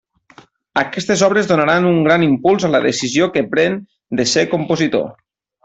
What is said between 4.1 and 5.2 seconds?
de ser compositor.